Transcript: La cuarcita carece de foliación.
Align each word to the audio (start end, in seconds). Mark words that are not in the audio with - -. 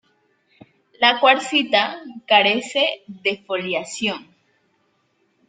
La 0.99 1.19
cuarcita 1.19 1.95
carece 2.25 3.03
de 3.05 3.43
foliación. 3.45 4.35